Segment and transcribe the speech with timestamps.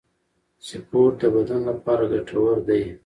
[0.67, 2.81] سپورت د بدن لپاره ګټور دی